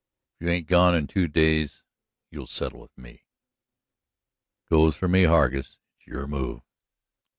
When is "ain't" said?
0.51-0.65